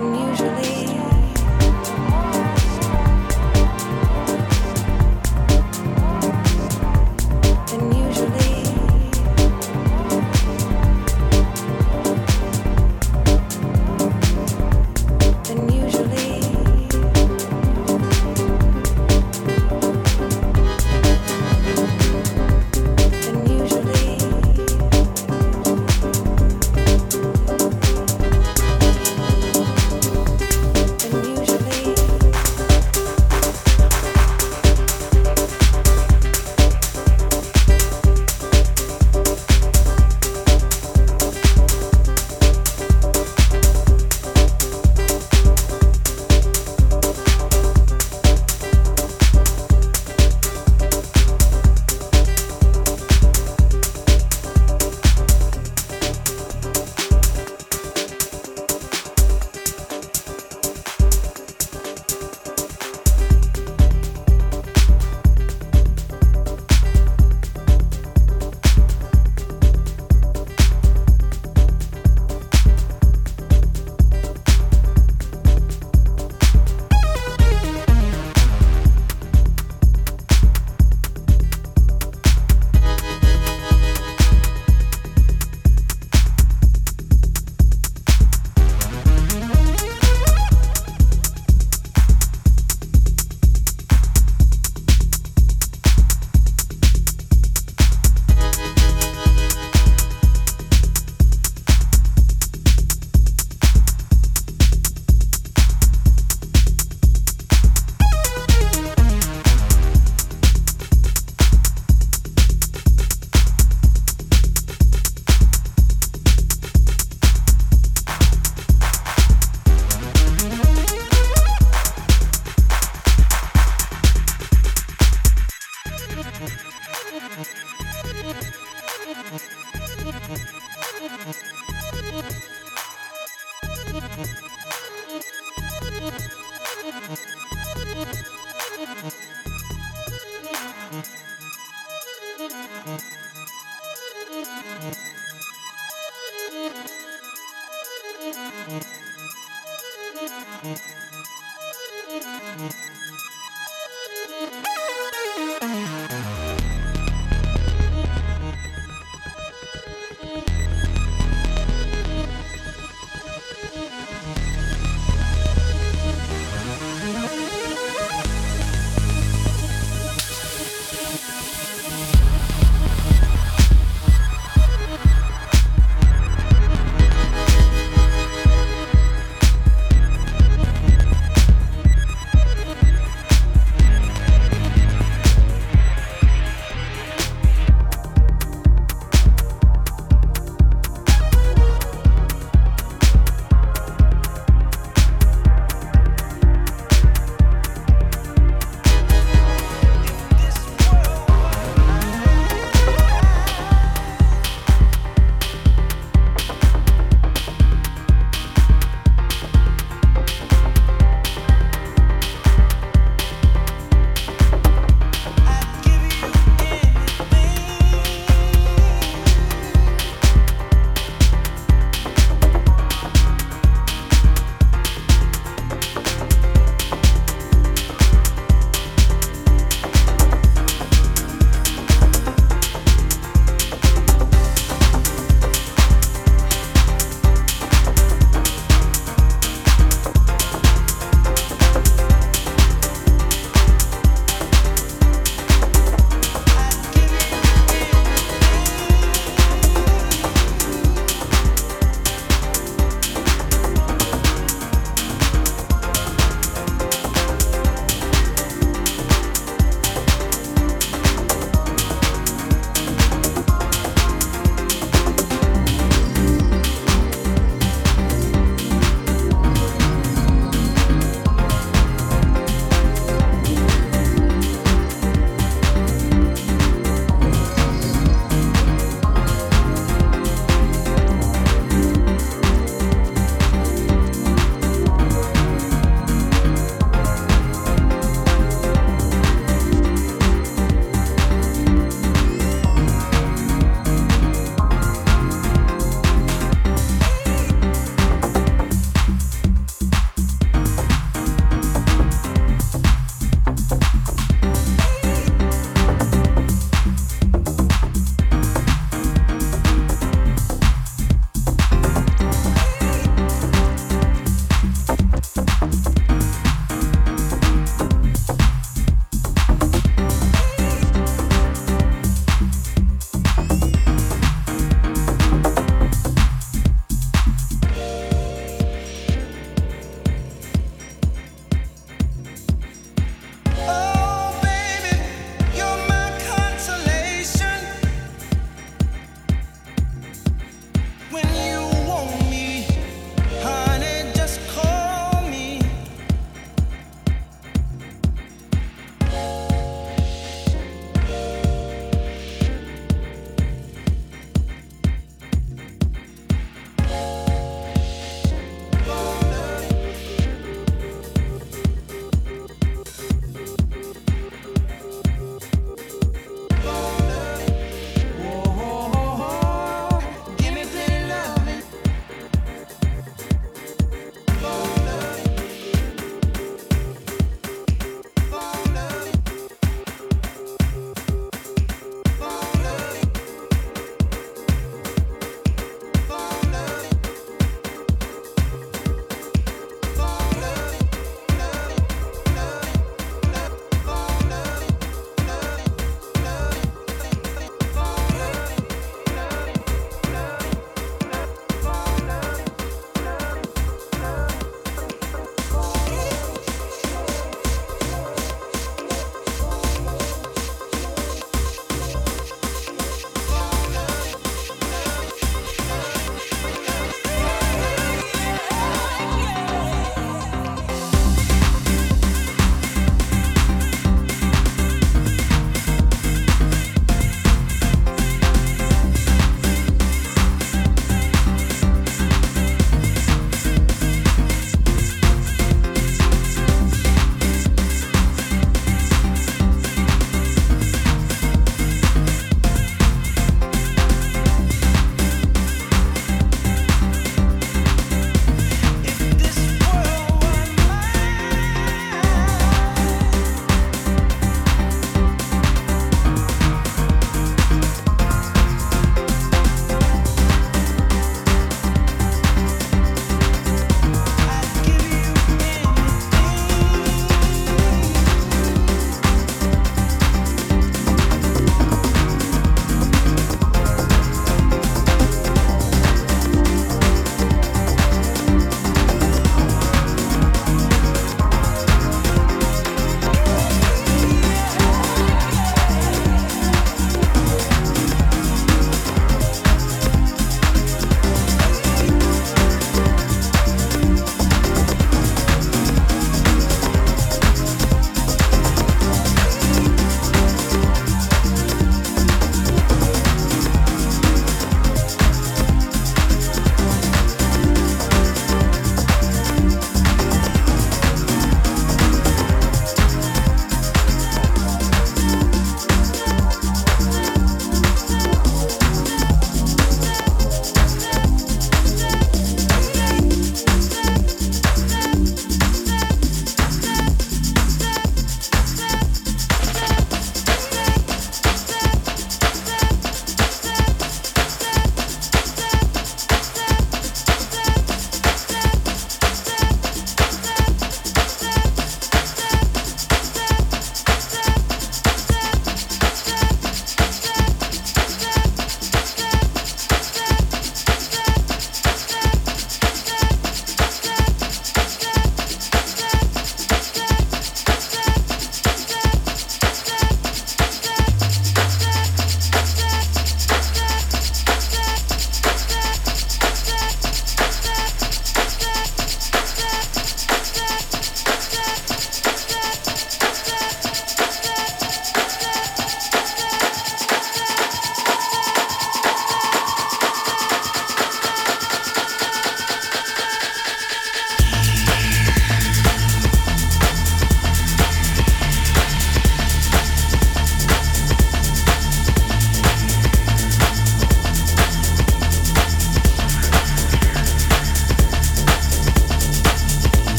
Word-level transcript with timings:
than 0.00 0.14
usually. 0.14 0.99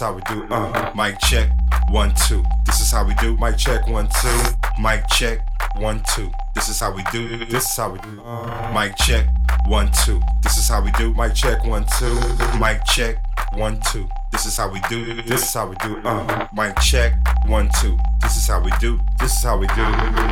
Is 0.00 0.06
how 0.06 0.12
we 0.14 0.22
do. 0.22 0.46
Uh, 0.50 0.92
mic 0.96 1.18
check, 1.20 1.50
one 1.90 2.14
two. 2.26 2.42
This 2.64 2.80
is 2.80 2.90
how 2.90 3.04
we 3.04 3.14
do. 3.16 3.36
Mic 3.36 3.56
check, 3.58 3.86
one 3.86 4.08
two. 4.20 4.42
Mic 4.80 5.04
check, 5.08 5.40
one 5.76 6.02
two. 6.14 6.30
This 6.54 6.68
is 6.68 6.80
how 6.80 6.94
we 6.94 7.02
do. 7.12 7.44
This 7.44 7.64
is 7.70 7.76
how 7.76 7.90
we 7.90 7.98
do. 8.00 8.22
Uh, 8.22 8.72
mic 8.74 8.96
check, 8.96 9.26
one 9.66 9.90
two. 10.04 10.20
This 10.42 10.56
is 10.56 10.68
how 10.68 10.82
we 10.82 10.90
do. 10.92 11.12
Mic 11.14 11.34
check, 11.34 11.64
one 11.64 11.84
two. 11.98 12.14
Mic 12.58 12.82
check, 12.86 13.16
one 13.54 13.78
two. 13.92 14.08
This 14.32 14.46
is 14.46 14.56
how 14.56 14.72
we 14.72 14.80
do. 14.88 15.22
This 15.22 15.42
is 15.42 15.52
how 15.52 15.68
we 15.68 15.76
do. 15.76 15.98
Uh, 16.04 16.48
mic 16.54 16.76
check, 16.80 17.12
one 17.46 17.68
two. 17.80 17.98
This 18.22 18.36
is 18.36 18.46
how 18.46 18.60
we 18.62 18.70
do. 18.80 18.98
This 19.18 19.32
is 19.36 19.42
how 19.42 19.58
we 19.58 19.66
do. 19.68 19.86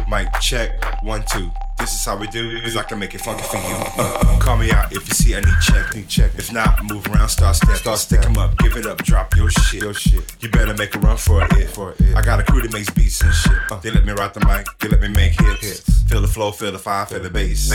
Mic 0.09 0.28
check, 0.40 0.82
one 1.03 1.24
two. 1.31 1.51
This 1.89 2.01
is 2.01 2.05
how 2.05 2.19
we 2.19 2.27
do, 2.27 2.60
cause 2.60 2.77
I 2.77 2.82
can 2.82 2.98
make 2.98 3.15
it 3.15 3.23
funky 3.23 3.44
for 3.44 3.56
you. 3.56 3.77
Uh, 3.97 4.39
call 4.40 4.59
me 4.59 4.70
out 4.70 4.93
if 4.93 5.09
you 5.09 5.15
see 5.15 5.35
I 5.35 5.40
need 5.40 5.59
check, 5.62 5.94
need 5.94 6.06
check. 6.06 6.32
If 6.36 6.52
not, 6.52 6.85
move 6.85 7.06
around, 7.06 7.31
start 7.31 7.56
step, 7.56 7.77
start 7.77 7.98
stick 7.98 8.23
'em 8.27 8.36
up, 8.36 8.59
give 8.59 8.77
it 8.77 8.85
up, 8.85 8.98
drop 8.98 9.35
your 9.35 9.48
shit, 9.48 9.81
your 9.81 9.94
shit. 9.94 10.36
You 10.40 10.51
better 10.51 10.74
make 10.74 10.94
a 10.94 10.98
run 10.98 11.16
for 11.16 11.43
it, 11.43 11.70
for 11.70 11.93
it. 11.93 12.15
I 12.15 12.20
got 12.20 12.40
a 12.40 12.43
crew 12.43 12.60
that 12.60 12.74
makes 12.74 12.90
beats 12.90 13.23
and 13.23 13.32
shit. 13.32 13.56
Uh, 13.70 13.81
they 13.81 13.90
let 13.90 14.05
me 14.05 14.12
rock 14.12 14.35
the 14.35 14.44
mic, 14.44 14.66
they 14.81 14.89
let 14.89 15.01
me 15.01 15.09
make 15.09 15.32
hits. 15.40 15.62
hits. 15.62 16.02
Feel 16.02 16.20
the 16.20 16.28
flow, 16.28 16.52
feel 16.52 16.73
the 16.73 16.78
fire, 16.78 17.06
feel 17.06 17.20
the 17.20 17.31
bass. 17.31 17.70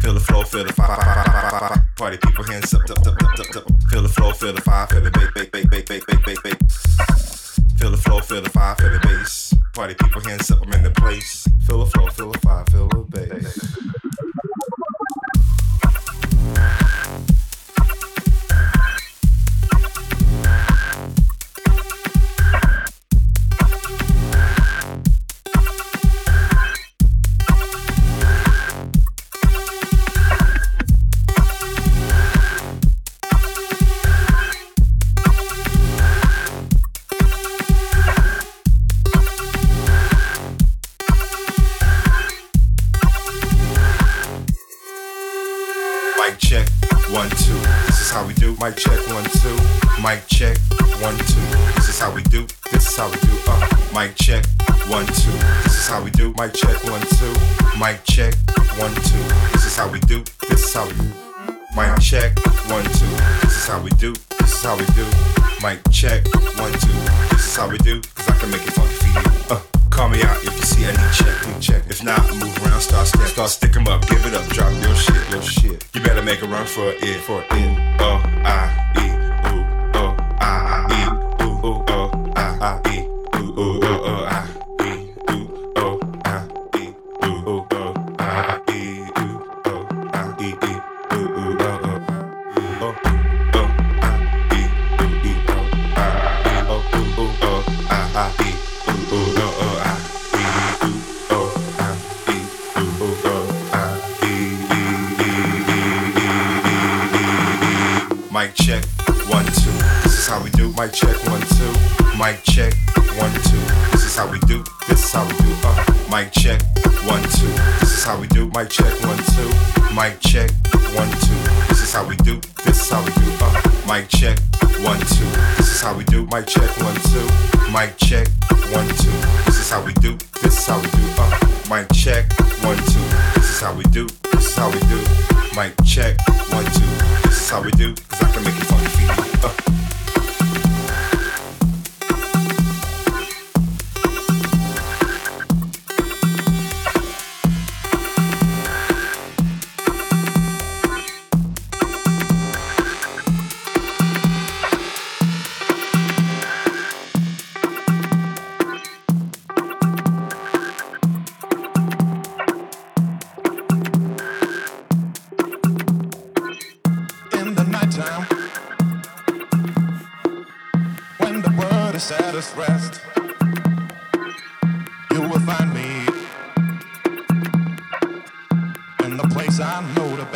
Feel 0.00 0.14
the 0.14 0.20
flow, 0.20 0.44
feel 0.44 0.64
the 0.64 0.72
fire. 0.72 1.84
Party 1.98 2.16
people 2.16 2.44
hands 2.44 2.72
up, 2.72 2.88
up, 2.88 3.06
up, 3.06 3.22
up, 3.22 3.38
up, 3.38 3.56
up. 3.56 3.64
Feel 3.90 4.00
the 4.00 4.08
flow, 4.08 4.32
feel 4.32 4.54
the 4.54 4.62
fire, 4.62 4.86
feel 4.86 5.02
the 5.02 5.10
bass, 5.10 5.28
bass, 5.34 5.66
bass, 5.68 5.84
bass, 5.84 6.04
bass, 6.06 6.20
bass, 6.24 6.38
bass. 6.40 7.60
Feel 7.76 7.90
the 7.90 7.98
flow, 7.98 8.20
feel 8.20 8.40
the 8.40 8.48
fire, 8.48 8.76
feel 8.76 8.92
the 8.92 8.98
bass. 9.00 9.52
Party 9.74 9.94
people 9.94 10.22
hands 10.22 10.50
up, 10.50 10.62
I'm 10.62 10.72
in 10.72 10.84
the 10.84 10.90
place. 10.90 11.41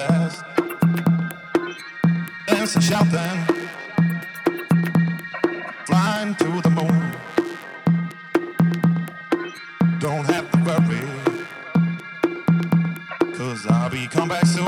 fast, 0.06 0.44
dancing, 2.46 2.82
shouting, 2.82 3.38
flying 5.86 6.34
to 6.36 6.60
the 6.62 6.70
moon. 6.70 7.12
Don't 9.98 10.26
have 10.26 10.50
to 10.52 10.58
worry, 10.68 11.02
cause 13.36 13.66
I'll 13.68 13.90
be 13.90 14.06
come 14.06 14.28
back 14.28 14.46
soon. 14.46 14.65